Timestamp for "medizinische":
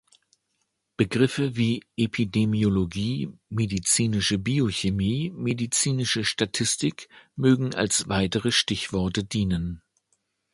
3.49-4.39, 5.29-6.23